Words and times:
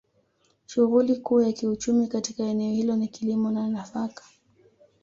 Shughuli 0.65 1.15
Kuu 1.17 1.41
ya 1.41 1.51
kiuchumi 1.51 2.07
katika 2.07 2.43
eneo 2.43 2.71
hilo 2.73 2.95
ni 2.95 3.07
kilimo 3.07 3.53
cha 3.53 3.67
nafaka 3.67 4.23